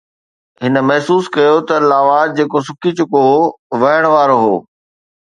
هن 0.63 0.75
محسوس 0.89 1.25
ڪيو 1.35 1.57
ته 1.67 1.75
لاوا، 1.89 2.21
جيڪو 2.35 2.59
سڪي 2.67 2.89
چڪو 2.97 3.19
هو، 3.29 3.41
وهڻ 3.81 4.01
وارو 4.13 4.37
هو. 4.45 4.55